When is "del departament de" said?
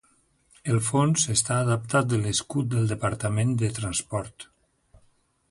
2.73-3.71